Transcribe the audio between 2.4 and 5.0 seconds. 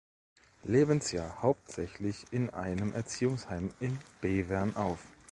einem Erziehungsheim in Bevern auf.